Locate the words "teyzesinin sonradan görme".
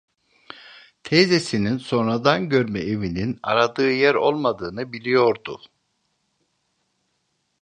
1.03-2.79